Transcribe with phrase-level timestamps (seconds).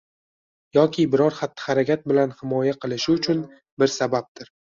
[0.77, 3.45] yoki biror xatti-harakat bilan himoya qilishi uchun
[3.83, 4.53] bir sababdir.